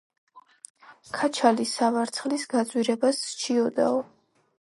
[1.17, 4.01] ქაჩალი სავარცხლის გაძვირებას სჩიოდაო